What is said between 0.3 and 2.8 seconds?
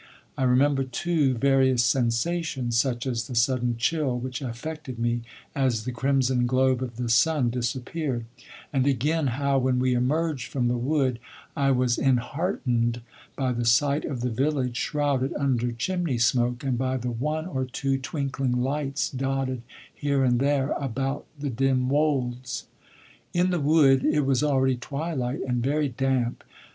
I remember, too, various sensations,